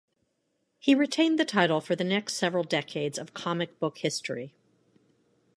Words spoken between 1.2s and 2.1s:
the title for the